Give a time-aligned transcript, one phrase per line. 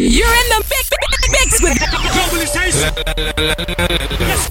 [0.00, 0.88] You're in the mix,
[1.28, 1.76] mix with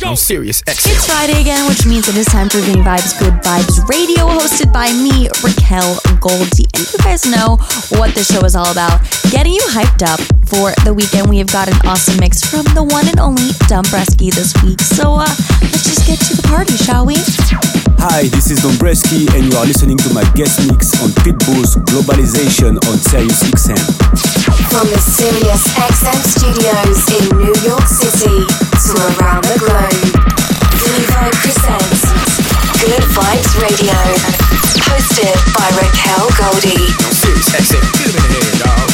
[0.06, 0.62] I'm Sirius.
[0.68, 0.86] X.
[0.86, 4.72] It's Friday again, which means it is time for Vinny Vibes Good Vibes Radio, hosted
[4.72, 6.68] by me, Raquel Goldie.
[6.76, 7.58] And you guys know
[7.98, 9.02] what this show is all about.
[9.32, 10.20] Getting you hyped up
[10.50, 11.30] for the weekend.
[11.30, 14.82] We have got an awesome mix from the one and only Dombresky this week.
[14.82, 15.30] So uh,
[15.62, 17.22] let's just get to the party, shall we?
[18.02, 22.82] Hi, this is Dombresky, and you are listening to my guest mix on Pitbull's Globalization
[22.90, 23.78] on Sirius XM.
[24.74, 30.02] From the Sirius XM studios in New York City to around the globe,
[30.82, 32.02] Vivo presents
[32.82, 33.98] Good Vibes Radio,
[34.90, 36.90] hosted by Raquel Goldie.
[37.06, 37.54] I'm Sirius.
[37.54, 37.84] XM.
[38.02, 38.89] Get him in the dog.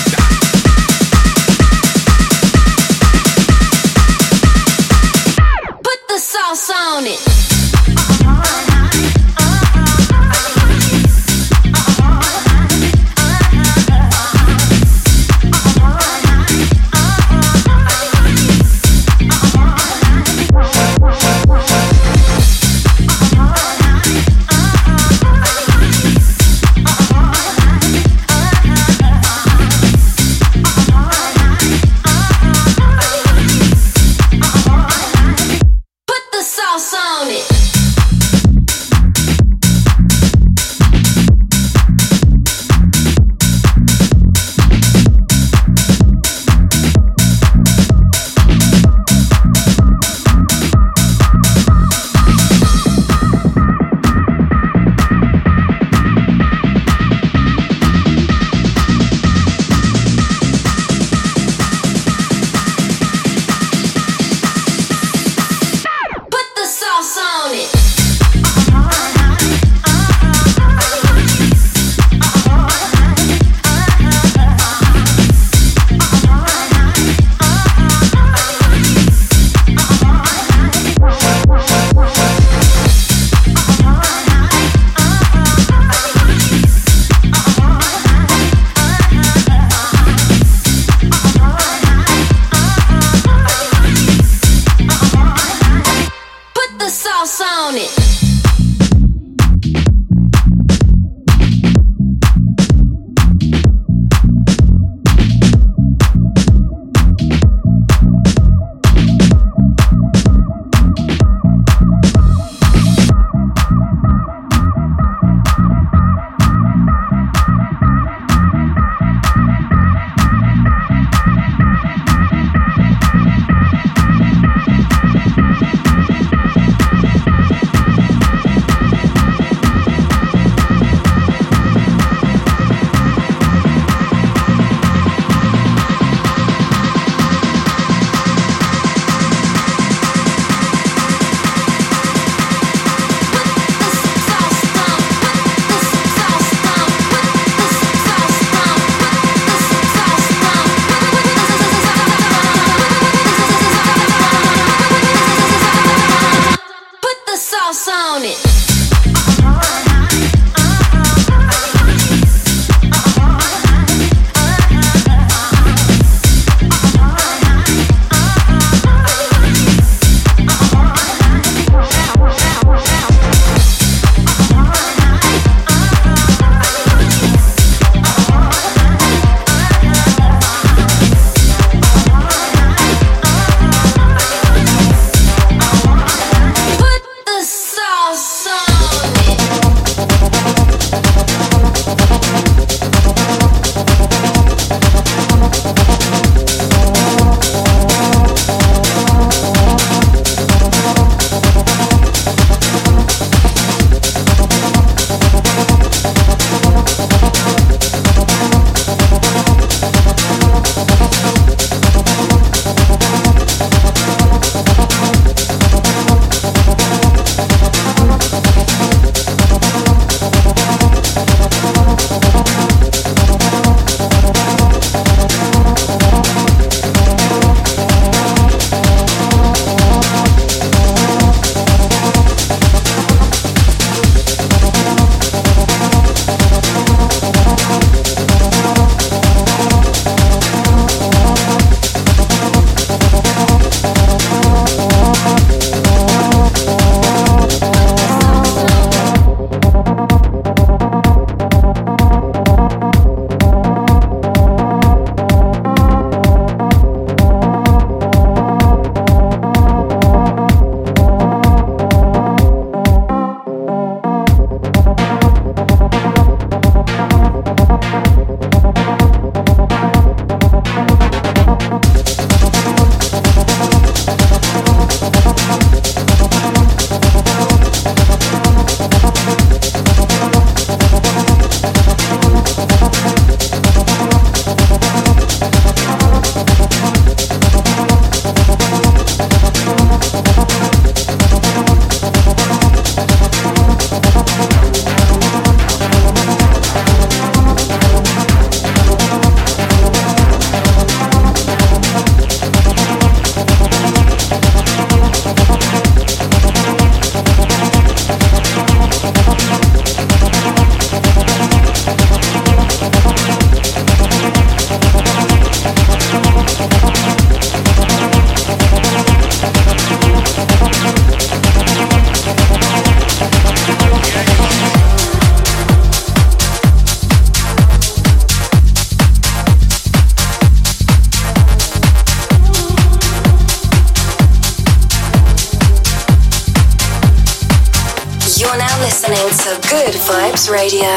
[340.55, 340.87] Radio.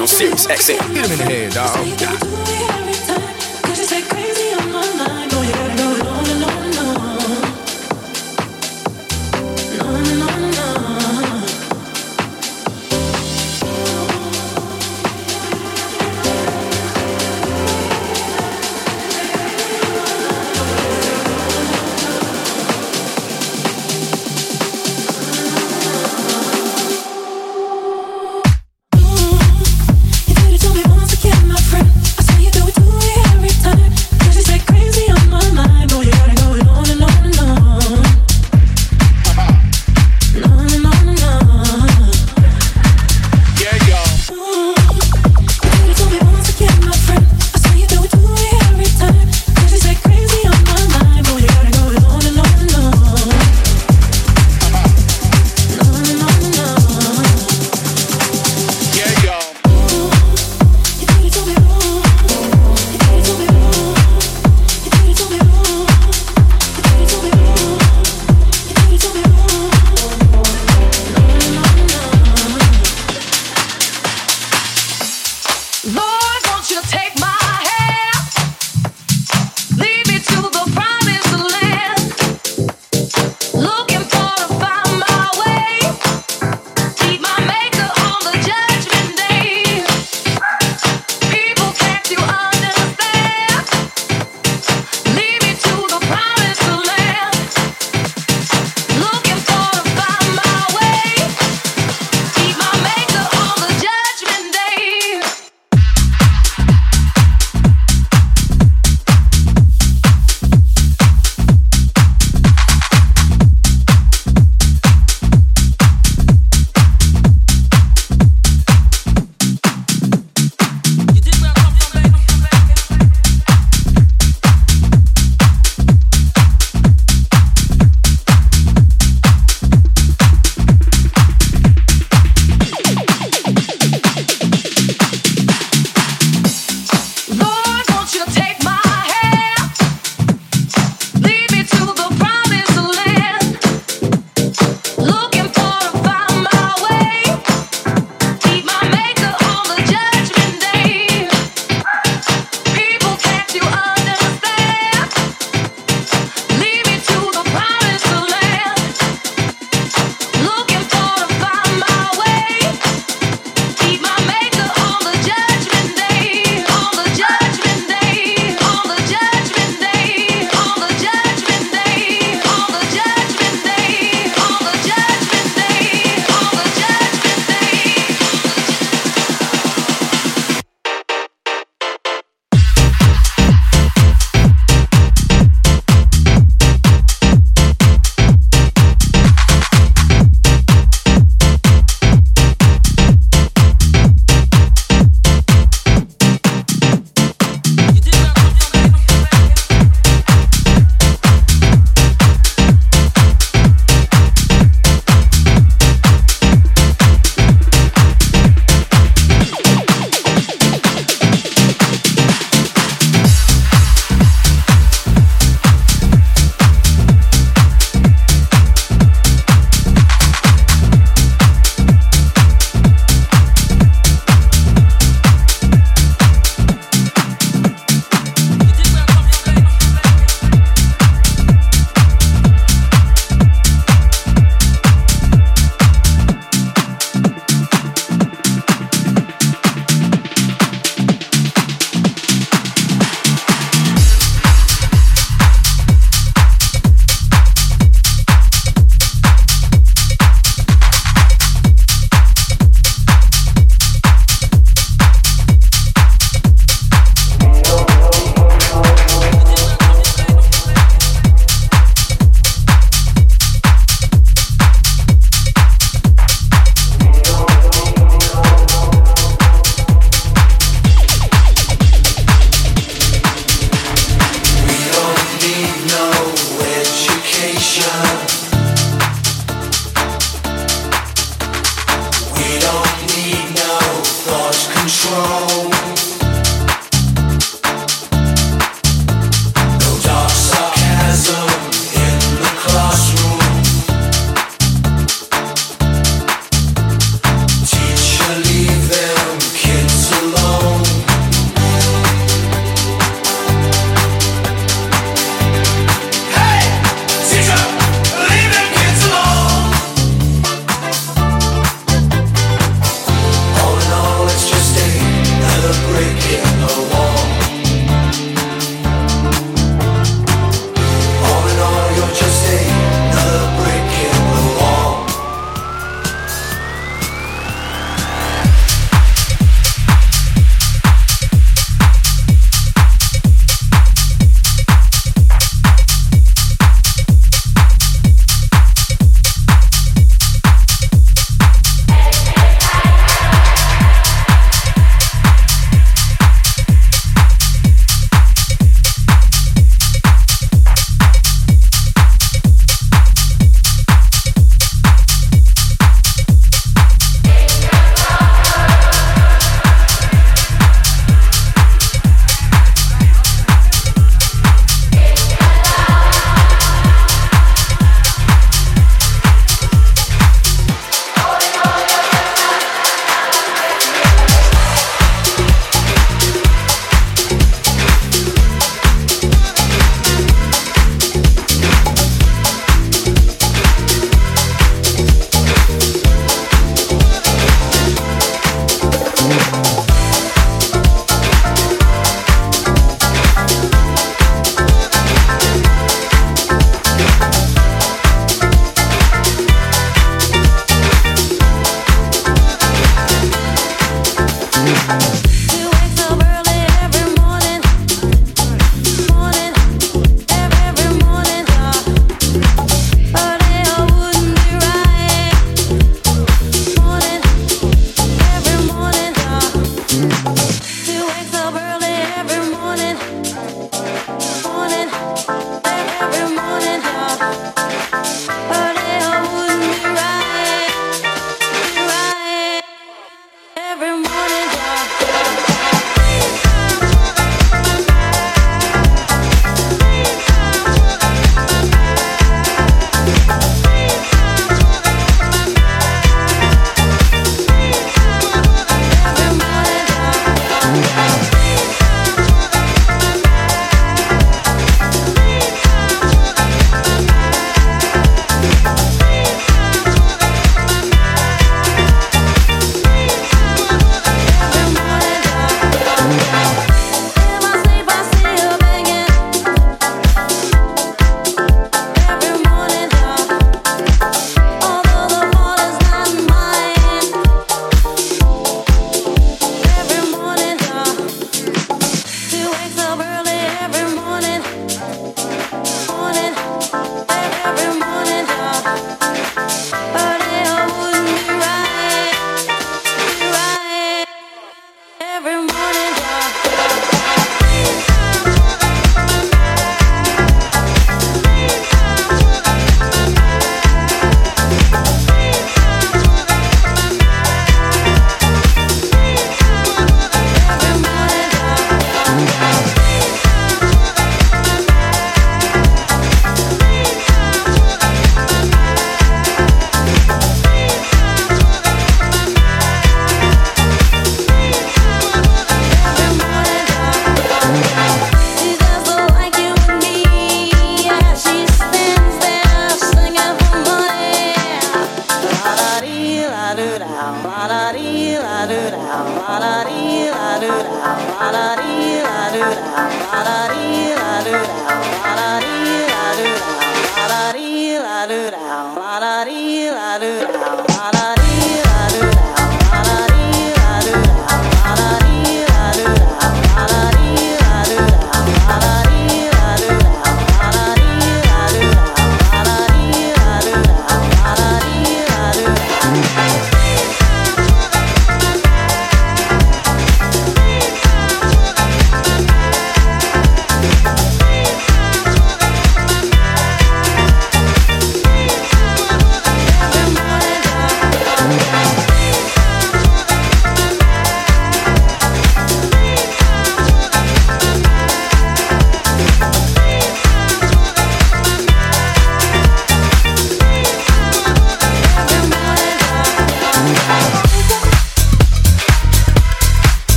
[0.00, 0.94] On Sirius XM.
[0.94, 2.31] Get him in the head, dog.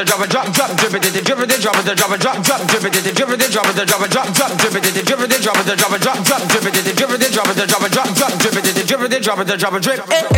[0.00, 2.10] the drop a drop drop drip it the drip it the drop it the drop
[2.10, 4.32] a drop drop drip it the drip it the drop it the drop a drop
[4.32, 6.64] drop drip it the drip it the drop it the drop a drop drop drip
[6.64, 8.84] it the drip it the drop it the drop a drop drop drip it the
[8.86, 10.29] drip it the drop it the drop a drip it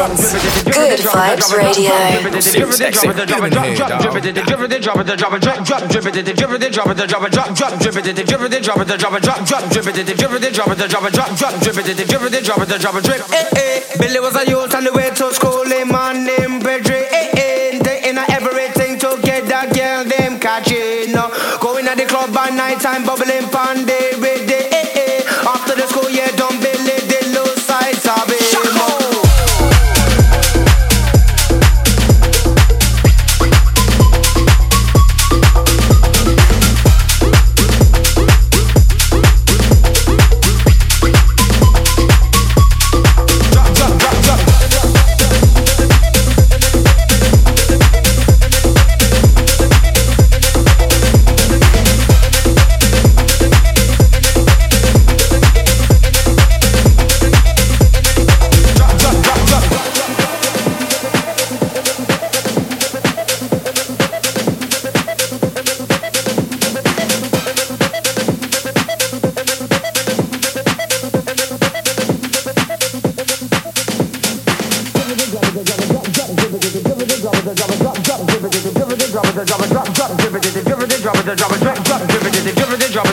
[0.00, 1.92] Good Vibes Radio.
[14.00, 17.04] Billy was a youth on the to school, my name Bedre.
[17.84, 21.12] Taking everything to get that girl, them catching.
[21.60, 24.16] Going at the club by night time, bubbling pan, they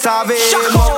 [0.00, 0.95] sabemos.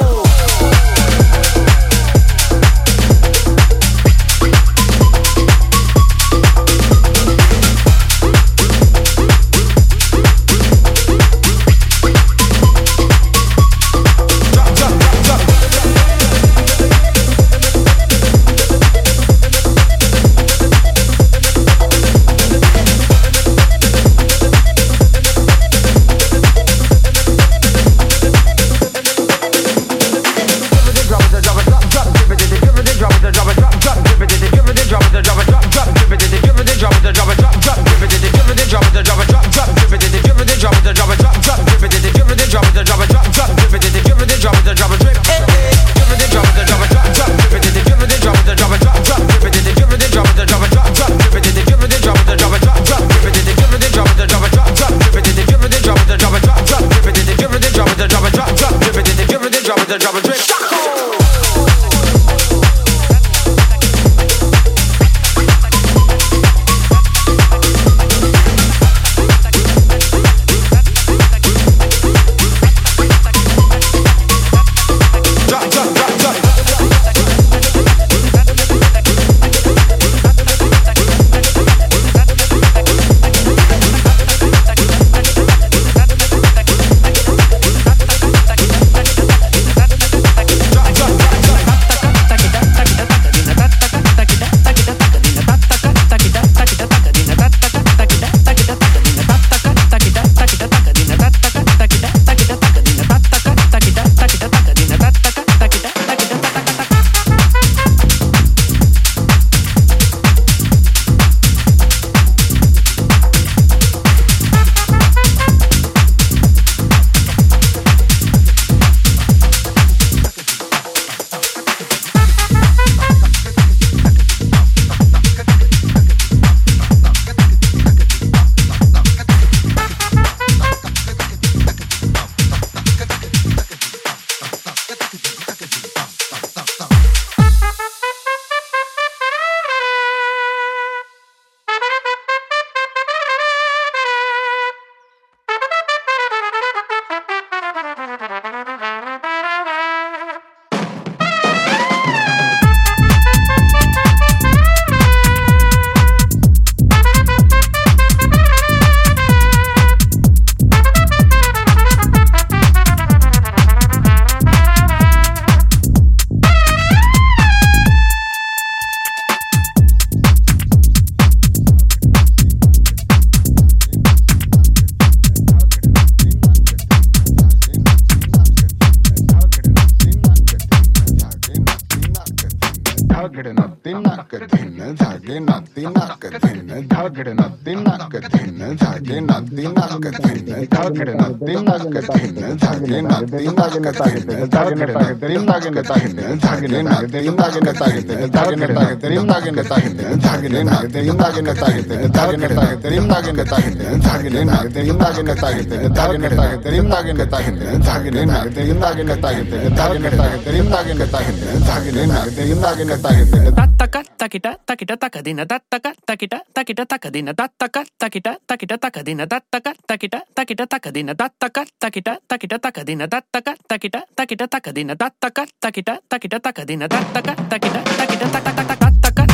[201.39, 208.25] தாகின தாகித்தேன் தாகின தாகித்தேன் தாகின தாகித்தேன் தாகின நாகத்தேன் தாகின தாகித்தேன் தாகின தாகித்தேன் தாகின தாகித்தேன் தாகின
[208.25, 215.49] நாகத்தேன் தாகின தாகித்தேன் தாகின தாகித்தேன் தாகின தாகித்தேன் தாகின நாகத்தேன் தாகின தாகித்தேன் தத்தக்க takita takita takadina
[215.49, 222.57] tattaka takita takita takadina tattaka takita takita takadina tattaka takita takita takadina tattaka takita takita
[222.61, 228.85] takadina tattaka takita takita takadina tattaka takita takita takadina tattaka takita takita tattaka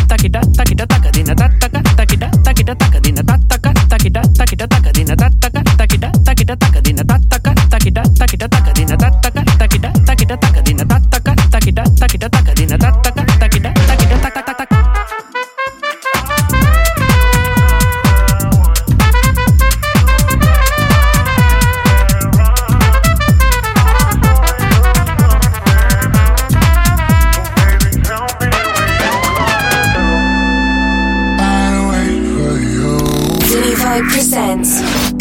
[0.06, 7.02] takita takita takadina tattaka takita takita takadina tattaka takita takita takadina tattaka takita takita takadina
[7.02, 12.93] tattaka takita takita takadina tattaka takita takita takadina tattaka takita takita takadina tattaka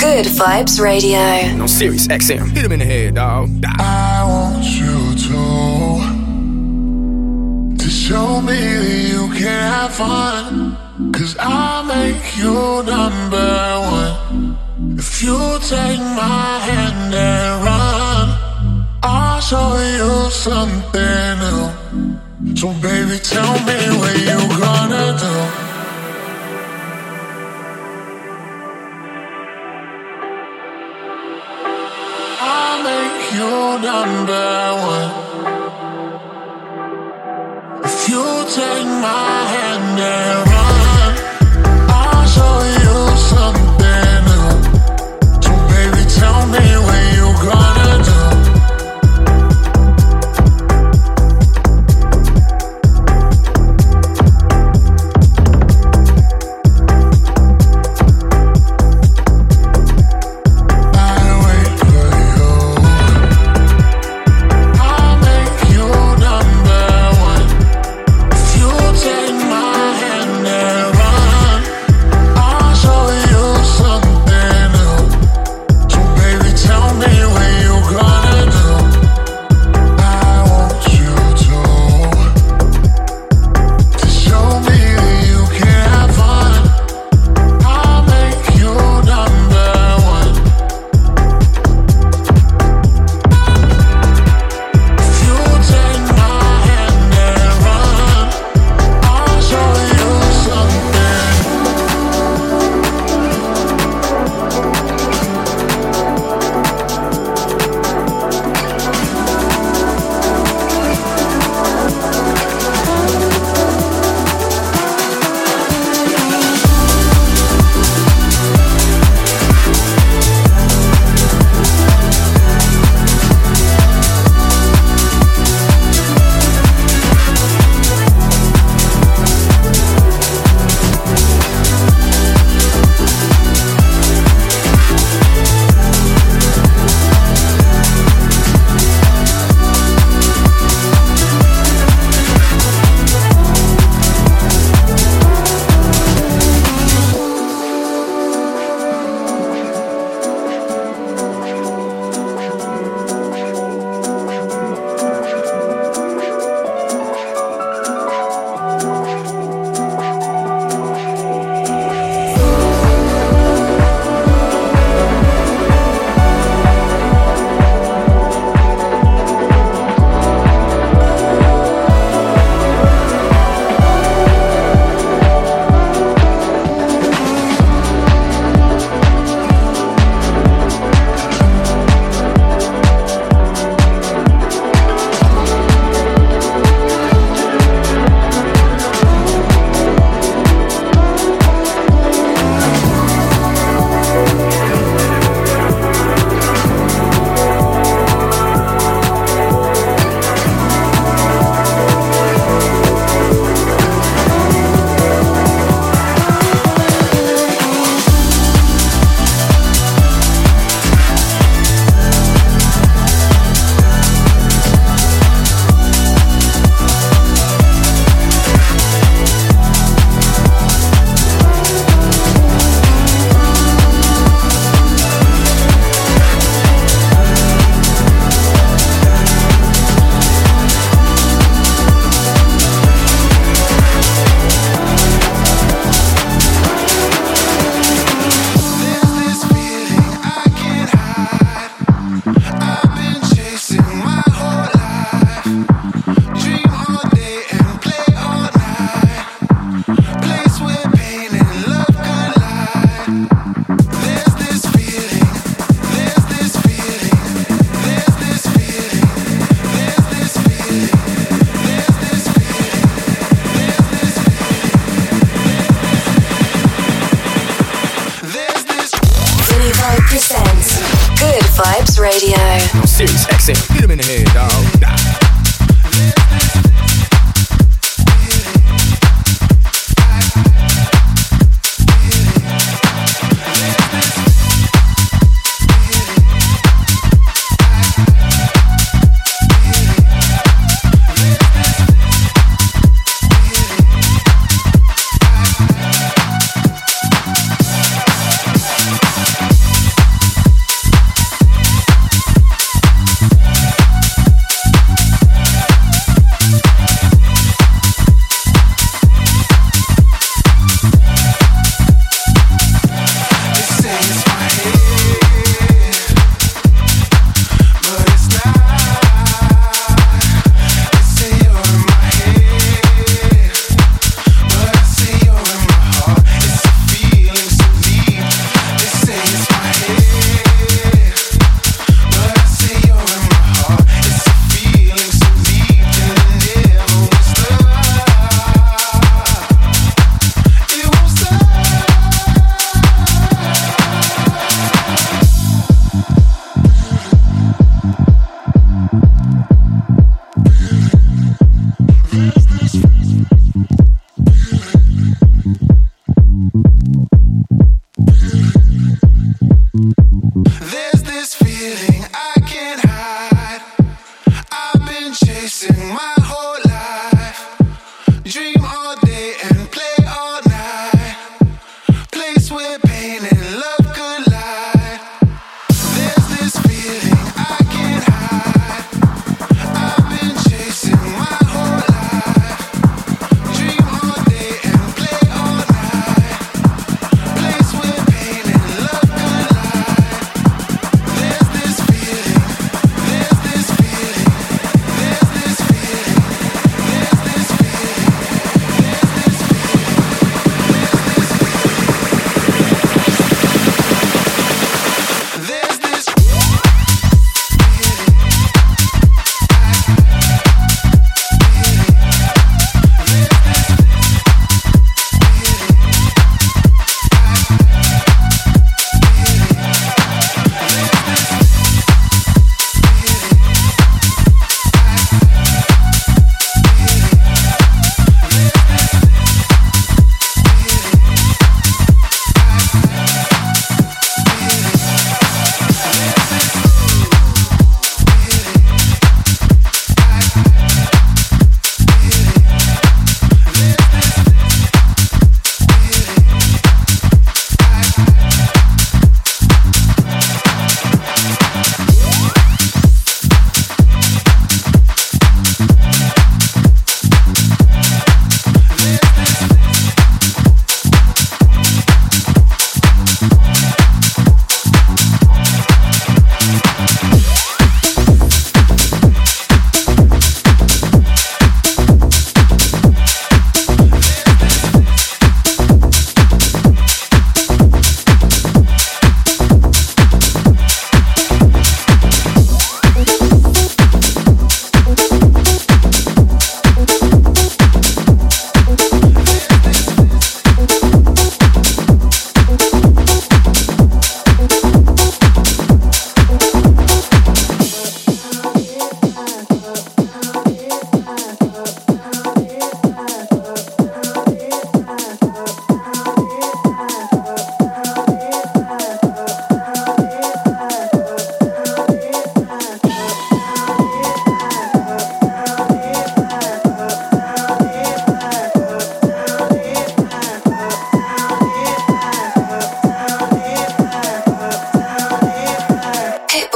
[0.03, 1.17] Good Vibes Radio.
[1.61, 2.51] On Sirius XM.
[2.51, 3.49] Hit him in the head, dog.
[3.79, 5.39] I want you to
[7.81, 10.75] to show me that you can have fun.
[11.13, 14.57] Cause I'll make you number one.
[14.99, 18.27] If you take my hand and run,
[19.03, 22.55] I'll show you something new.
[22.57, 25.72] So baby, tell me what you gonna do.
[32.83, 34.47] Make you number
[34.93, 35.11] one.
[37.85, 38.25] If you
[38.59, 41.11] take my hand and run,
[41.89, 42.72] I'll show you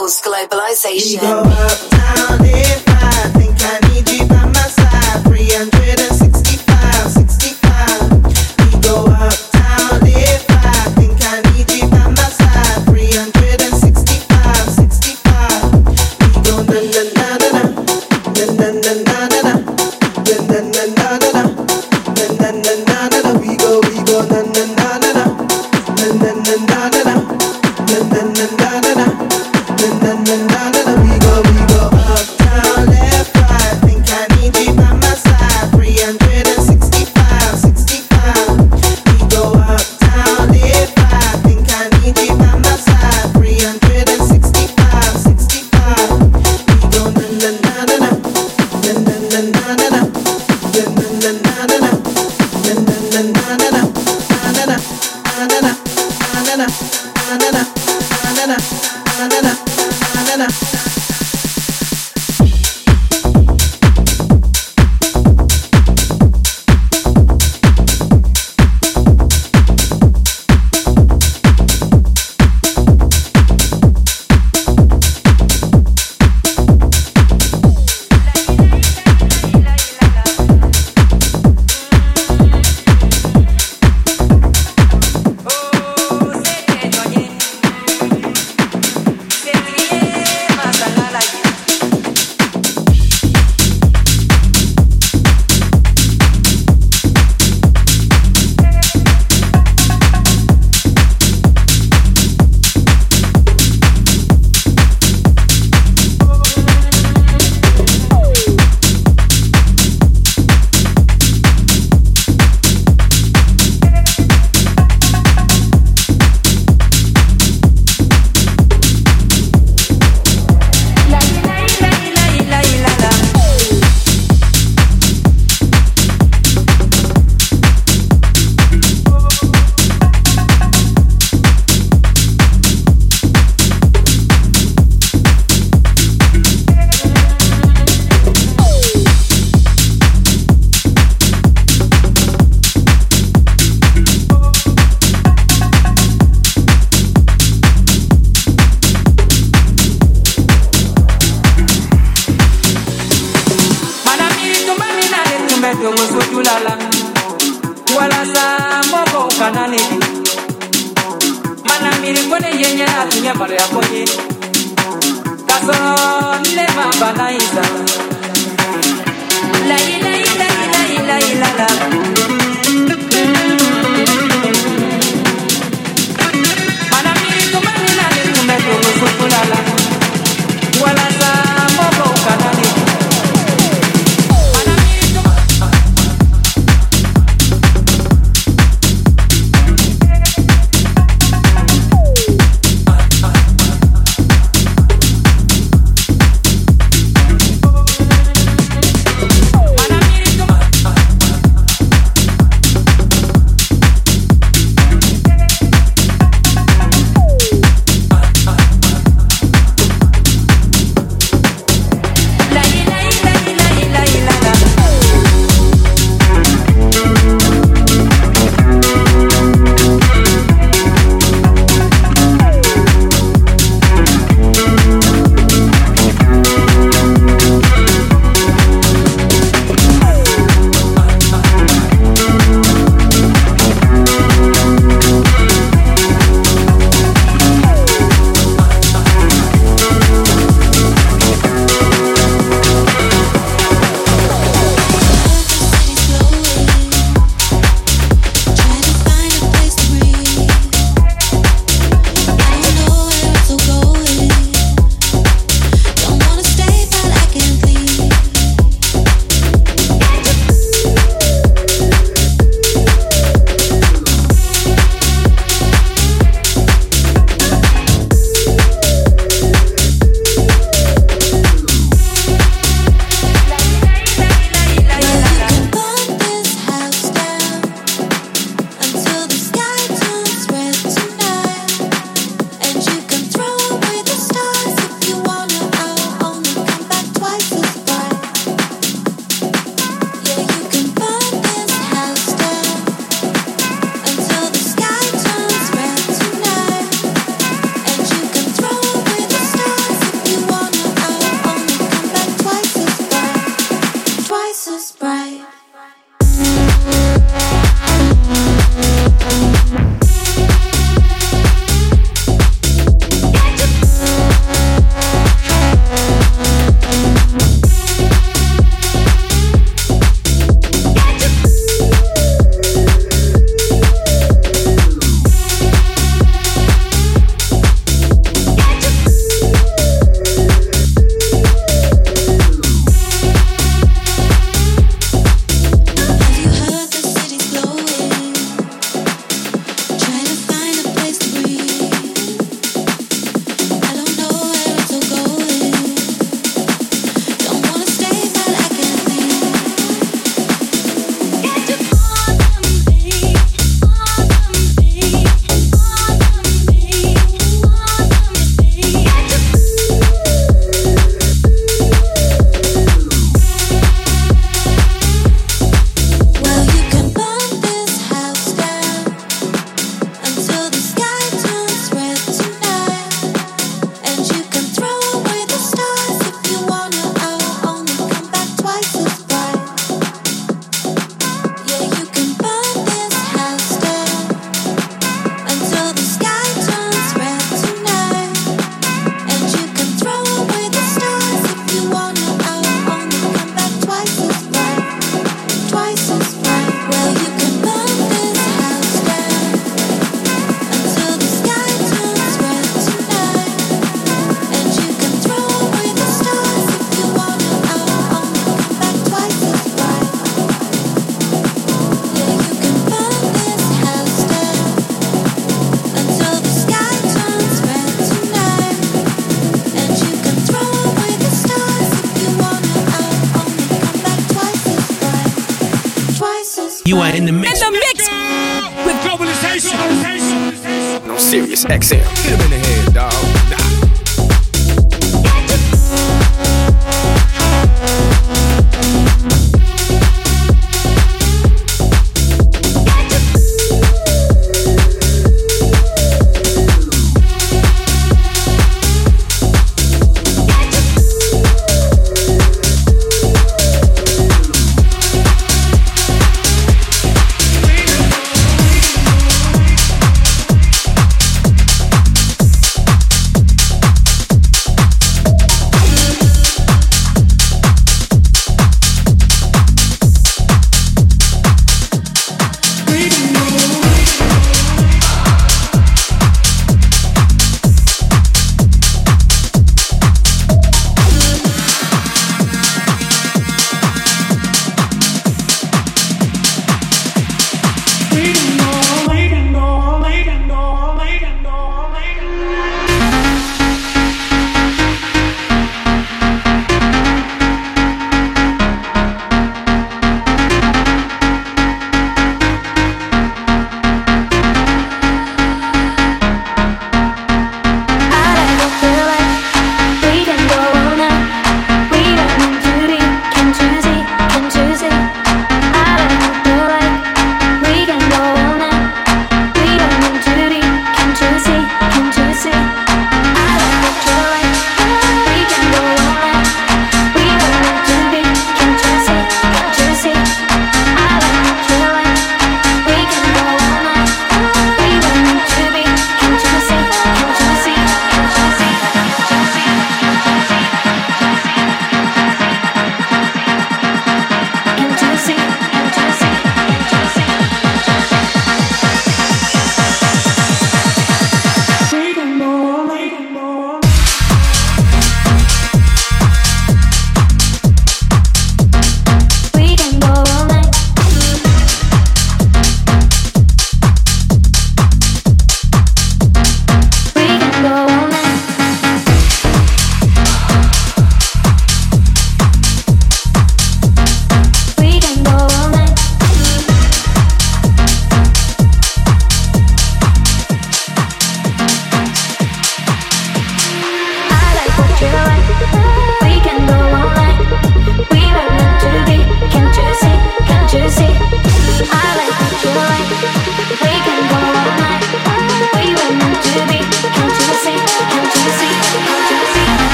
[0.00, 1.20] equals globalization.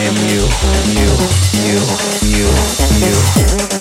[0.00, 0.48] Taking you,
[0.86, 1.10] you,
[1.60, 1.80] you,
[2.30, 3.79] you, spot.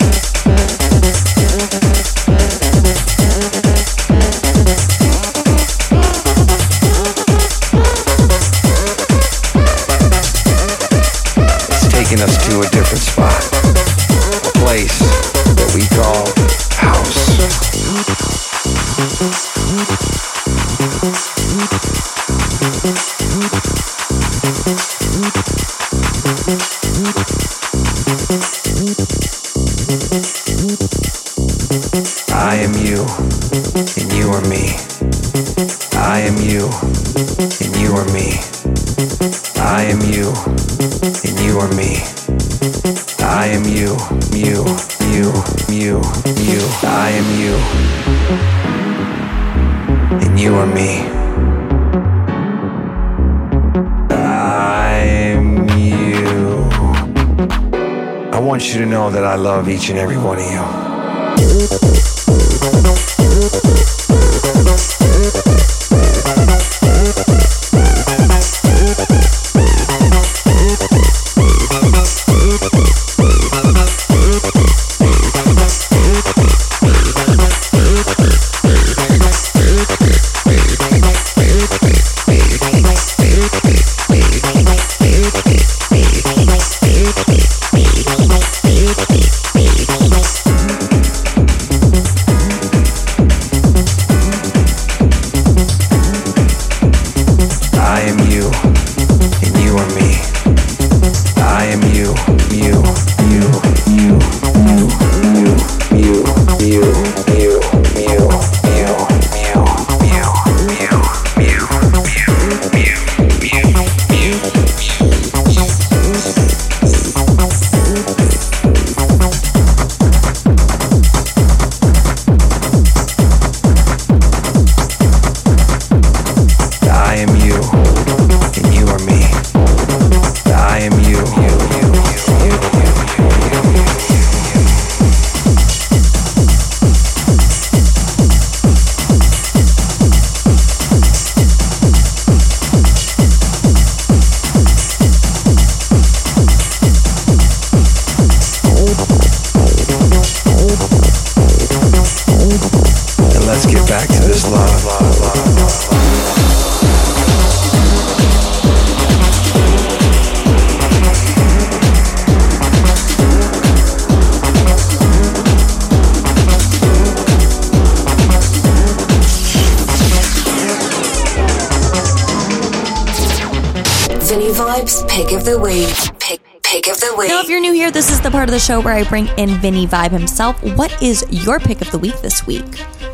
[178.60, 180.62] the show where I bring in Vinny Vibe himself.
[180.76, 182.66] What is your pick of the week this week?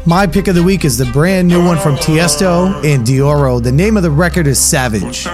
[0.03, 3.61] My pick of the week is the brand new one from Tiesto and Deorro.
[3.61, 5.27] The name of the record is Savage.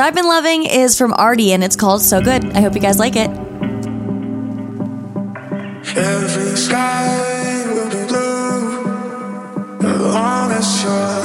[0.00, 2.44] I've been loving is from Artie and it's called So Good.
[2.56, 3.28] I hope you guys like it.
[5.94, 8.84] Every sky will be blue
[9.86, 11.21] as long as you're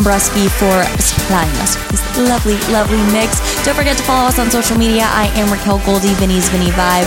[0.00, 3.36] Dombrowski for supplying us with this lovely, lovely mix.
[3.66, 5.02] Don't forget to follow us on social media.
[5.04, 7.04] I am Raquel Goldie, Vinny's Vinny Vibe.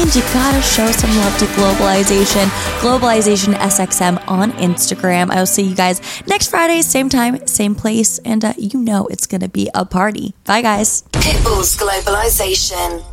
[0.00, 2.46] And you gotta show some love to Globalization.
[2.80, 5.30] Globalization SXM on Instagram.
[5.30, 8.18] I will see you guys next Friday, same time, same place.
[8.24, 10.34] And uh, you know it's gonna be a party.
[10.44, 11.02] Bye, guys.
[11.12, 13.11] Pitbull's Globalization.